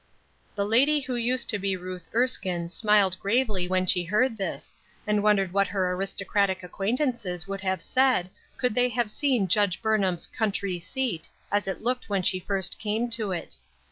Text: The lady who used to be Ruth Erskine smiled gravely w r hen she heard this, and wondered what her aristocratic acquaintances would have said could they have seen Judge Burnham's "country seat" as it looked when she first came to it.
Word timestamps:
The 0.55 0.65
lady 0.65 1.01
who 1.01 1.13
used 1.15 1.47
to 1.49 1.59
be 1.59 1.77
Ruth 1.77 2.09
Erskine 2.15 2.69
smiled 2.69 3.19
gravely 3.19 3.65
w 3.65 3.71
r 3.73 3.77
hen 3.77 3.85
she 3.85 4.03
heard 4.05 4.35
this, 4.35 4.73
and 5.05 5.21
wondered 5.21 5.53
what 5.53 5.67
her 5.67 5.91
aristocratic 5.91 6.63
acquaintances 6.63 7.47
would 7.47 7.61
have 7.61 7.83
said 7.83 8.31
could 8.57 8.73
they 8.73 8.89
have 8.89 9.11
seen 9.11 9.47
Judge 9.47 9.79
Burnham's 9.79 10.25
"country 10.25 10.79
seat" 10.79 11.29
as 11.51 11.67
it 11.67 11.83
looked 11.83 12.09
when 12.09 12.23
she 12.23 12.39
first 12.39 12.79
came 12.79 13.11
to 13.11 13.31
it. 13.31 13.57